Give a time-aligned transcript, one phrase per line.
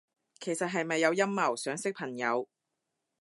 [0.39, 2.49] 其實係咪有陰謀，想識朋友？